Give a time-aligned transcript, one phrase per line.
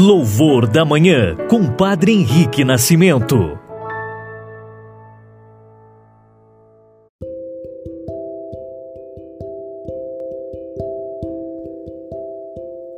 [0.00, 3.34] Louvor da Manhã, com Padre Henrique Nascimento.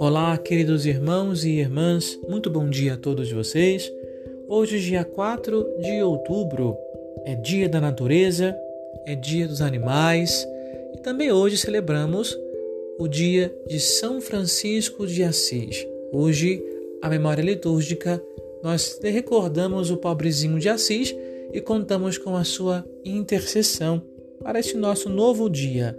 [0.00, 3.88] Olá, queridos irmãos e irmãs, muito bom dia a todos vocês.
[4.48, 6.76] Hoje, dia 4 de outubro,
[7.24, 8.58] é dia da natureza,
[9.06, 10.44] é dia dos animais
[10.96, 12.36] e também hoje celebramos
[12.98, 15.86] o dia de São Francisco de Assis.
[16.12, 16.60] Hoje,
[17.02, 18.22] a memória litúrgica,
[18.62, 21.14] nós recordamos o pobrezinho de Assis
[21.52, 24.02] e contamos com a sua intercessão
[24.42, 25.98] para este nosso novo dia,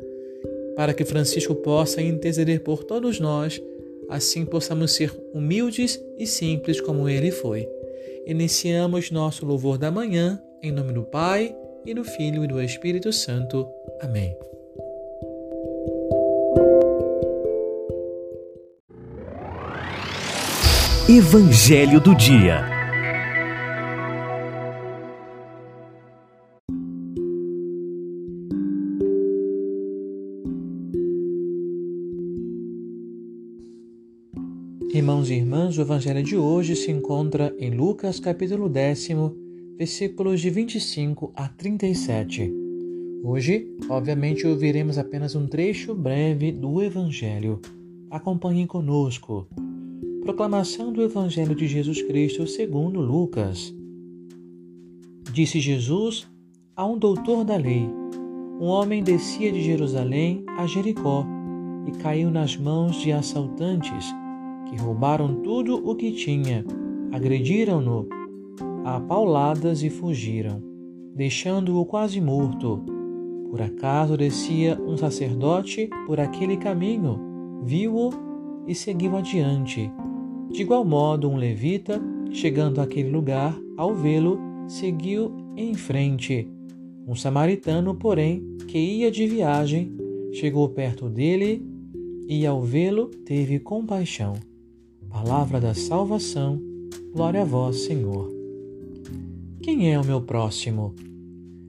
[0.76, 3.62] para que Francisco possa interceder por todos nós,
[4.10, 7.68] assim possamos ser humildes e simples como ele foi.
[8.26, 13.12] Iniciamos nosso louvor da manhã, em nome do Pai, e do Filho e do Espírito
[13.12, 13.68] Santo.
[14.02, 14.36] Amém.
[21.12, 22.64] Evangelho do Dia.
[34.94, 39.36] Irmãos e irmãs, o Evangelho de hoje se encontra em Lucas, capítulo décimo,
[39.80, 42.54] versículos de 25 a 37.
[43.24, 47.60] Hoje, obviamente, ouviremos apenas um trecho breve do Evangelho.
[48.12, 49.48] Acompanhem conosco.
[50.22, 53.74] Proclamação do Evangelho de Jesus Cristo segundo Lucas.
[55.32, 56.28] Disse Jesus
[56.76, 57.90] a um doutor da lei:
[58.60, 61.26] Um homem descia de Jerusalém a Jericó
[61.88, 64.14] e caiu nas mãos de assaltantes,
[64.70, 66.66] que roubaram tudo o que tinha,
[67.12, 68.08] agrediram-no
[68.84, 70.62] a pauladas e fugiram,
[71.16, 72.84] deixando-o quase morto.
[73.50, 77.20] Por acaso descia um sacerdote por aquele caminho,
[77.64, 78.10] viu-o
[78.68, 79.92] e seguiu adiante.
[80.52, 86.48] De igual modo, um levita, chegando àquele lugar, ao vê-lo, seguiu em frente.
[87.08, 89.96] Um samaritano, porém, que ia de viagem,
[90.32, 91.66] chegou perto dele
[92.28, 94.34] e, ao vê-lo, teve compaixão.
[95.10, 96.62] Palavra da salvação,
[97.14, 98.30] glória a vós, Senhor.
[99.62, 100.96] Quem é o meu próximo?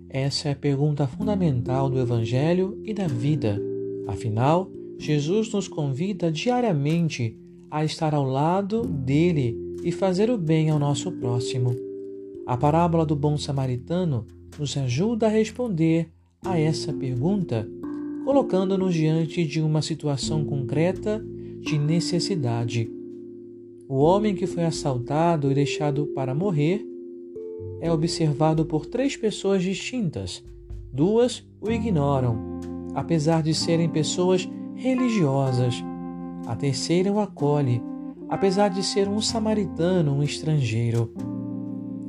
[0.08, 3.60] Essa é a pergunta fundamental do Evangelho e da vida.
[4.06, 7.38] Afinal, Jesus nos convida diariamente
[7.70, 11.74] a estar ao lado dele e fazer o bem ao nosso próximo.
[12.46, 14.26] A parábola do bom samaritano
[14.58, 16.08] nos ajuda a responder
[16.44, 17.68] a essa pergunta,
[18.24, 21.24] colocando-nos diante de uma situação concreta
[21.60, 22.90] de necessidade.
[23.88, 26.84] O homem que foi assaltado e deixado para morrer
[27.80, 30.42] é observado por três pessoas distintas.
[30.92, 32.36] Duas o ignoram,
[32.94, 35.82] apesar de serem pessoas religiosas
[36.46, 37.82] a terceira o acolhe,
[38.28, 41.12] apesar de ser um samaritano, um estrangeiro.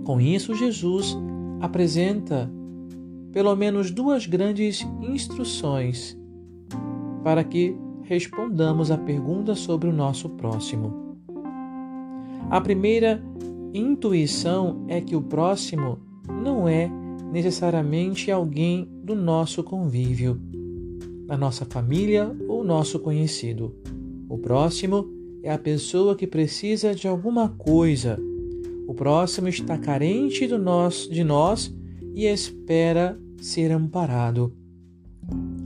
[0.03, 1.17] Com isso, Jesus
[1.59, 2.51] apresenta
[3.31, 6.17] pelo menos duas grandes instruções
[7.23, 11.15] para que respondamos a pergunta sobre o nosso próximo.
[12.49, 13.23] A primeira
[13.73, 15.99] intuição é que o próximo
[16.43, 16.89] não é
[17.31, 20.41] necessariamente alguém do nosso convívio,
[21.25, 23.73] da nossa família ou nosso conhecido.
[24.31, 25.09] O próximo
[25.43, 28.17] é a pessoa que precisa de alguma coisa.
[28.87, 31.69] O próximo está carente do nós, de nós
[32.15, 34.53] e espera ser amparado.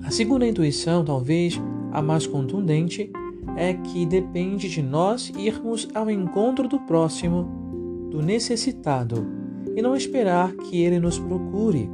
[0.03, 1.61] A segunda intuição, talvez
[1.91, 3.11] a mais contundente,
[3.55, 7.47] é que depende de nós irmos ao encontro do próximo,
[8.09, 9.27] do necessitado,
[9.75, 11.87] e não esperar que ele nos procure.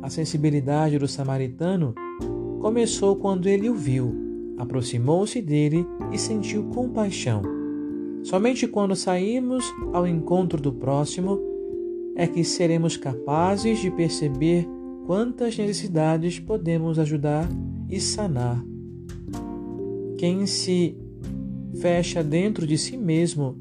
[0.00, 1.92] A sensibilidade do samaritano
[2.60, 4.27] começou quando ele o viu
[4.58, 7.42] aproximou-se dele e sentiu compaixão.
[8.24, 11.40] Somente quando saímos ao encontro do próximo
[12.16, 14.66] é que seremos capazes de perceber
[15.06, 17.48] quantas necessidades podemos ajudar
[17.88, 18.62] e sanar.
[20.18, 20.98] Quem se
[21.80, 23.56] fecha dentro de si mesmo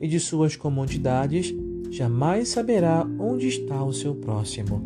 [0.00, 1.54] e de suas comodidades
[1.90, 4.82] jamais saberá onde está o seu próximo.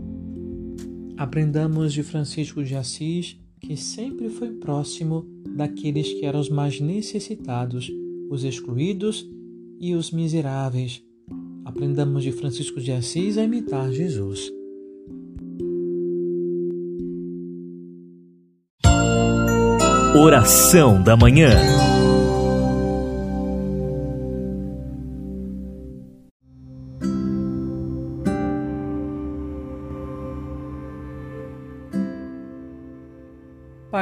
[1.17, 5.25] Aprendamos de Francisco de Assis que sempre foi próximo
[5.57, 7.91] daqueles que eram os mais necessitados,
[8.31, 9.27] os excluídos
[9.81, 11.03] e os miseráveis.
[11.65, 14.53] Aprendamos de Francisco de Assis a imitar Jesus.
[20.15, 21.84] Oração da Manhã.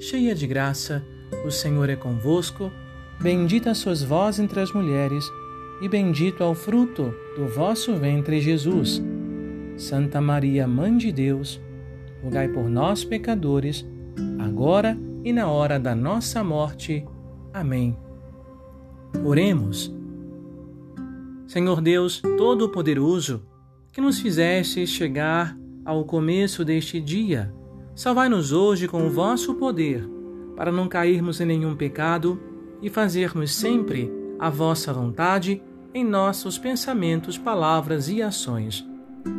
[0.00, 1.04] cheia de graça,
[1.44, 2.72] o Senhor é convosco.
[3.20, 5.24] Bendita sois vós entre as mulheres
[5.80, 9.02] e bendito é o fruto do vosso ventre, Jesus.
[9.76, 11.60] Santa Maria, Mãe de Deus,
[12.22, 13.86] rogai por nós, pecadores,
[14.38, 17.06] agora e na hora da nossa morte.
[17.52, 17.96] Amém.
[19.24, 19.94] Oremos.
[21.46, 23.42] Senhor Deus Todo-Poderoso,
[23.92, 27.52] que nos fizeste chegar ao começo deste dia,
[28.00, 30.08] salvai-nos hoje com o vosso poder,
[30.56, 32.40] para não cairmos em nenhum pecado
[32.80, 35.62] e fazermos sempre a vossa vontade
[35.92, 38.88] em nossos pensamentos, palavras e ações.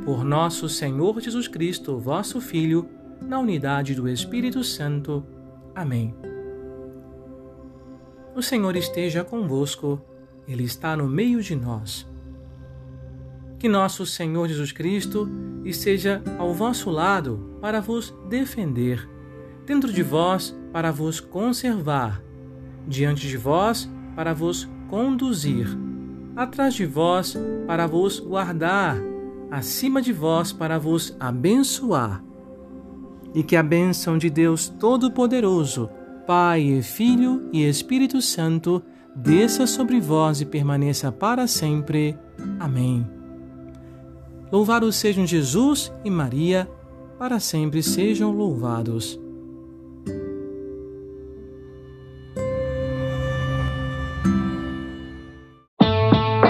[0.05, 2.87] Por nosso Senhor Jesus Cristo, vosso Filho,
[3.19, 5.25] na unidade do Espírito Santo.
[5.73, 6.13] Amém.
[8.35, 9.99] O Senhor esteja convosco,
[10.47, 12.07] Ele está no meio de nós.
[13.57, 15.27] Que nosso Senhor Jesus Cristo
[15.65, 19.07] esteja ao vosso lado para vos defender,
[19.65, 22.21] dentro de vós para vos conservar,
[22.87, 25.67] diante de vós para vos conduzir
[26.35, 27.37] atrás de vós
[27.67, 28.97] para vos guardar,
[29.49, 32.23] acima de vós para vos abençoar.
[33.33, 35.89] E que a bênção de Deus Todo-Poderoso,
[36.27, 38.83] Pai, Filho e Espírito Santo,
[39.15, 42.17] desça sobre vós e permaneça para sempre.
[42.59, 43.07] Amém.
[44.51, 46.69] Louvados sejam Jesus e Maria,
[47.21, 49.19] para sempre sejam louvados.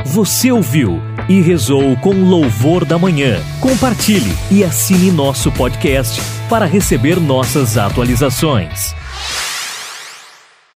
[0.06, 0.97] Você ouviu
[1.27, 3.38] e rezou com louvor da manhã.
[3.59, 8.95] Compartilhe e assine nosso podcast para receber nossas atualizações.